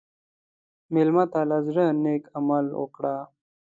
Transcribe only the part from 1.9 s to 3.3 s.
نیک عمل وکړه.